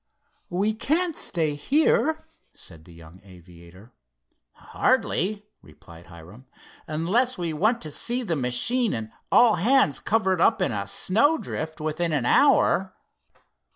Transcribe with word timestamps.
"We 0.49 0.73
can't 0.73 1.15
stay 1.15 1.53
here," 1.53 2.25
said 2.55 2.85
the 2.85 2.91
young 2.91 3.21
aviator. 3.23 3.91
"Hardly," 4.53 5.45
replied 5.61 6.07
Hiram, 6.07 6.47
"unless 6.87 7.37
we 7.37 7.53
want 7.53 7.81
to 7.83 7.91
see 7.91 8.23
the 8.23 8.35
machine 8.35 8.95
and 8.95 9.11
all 9.31 9.57
hands 9.57 9.99
covered 9.99 10.41
up 10.41 10.59
in 10.59 10.71
a 10.71 10.87
snowdrift 10.87 11.79
within 11.79 12.13
an 12.13 12.25
hour." 12.25 12.95